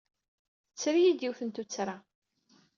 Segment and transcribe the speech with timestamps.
[0.71, 1.95] Tetter-iyi-d yiwet n tuttra.